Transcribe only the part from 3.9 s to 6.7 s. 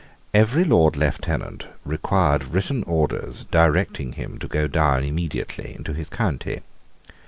him to go down immediately into his county.